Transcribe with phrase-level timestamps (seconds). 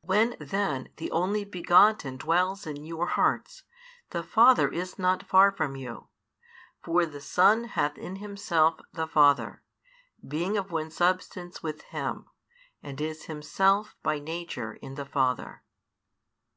[0.00, 3.62] When then the Only begotten dwells in your hearts,
[4.10, 6.08] the Father is not far from you:
[6.82, 9.62] for the Son hath in Himself the Father,
[10.26, 12.26] being of one substance with Him,
[12.82, 15.62] and is Himself by nature in the Father.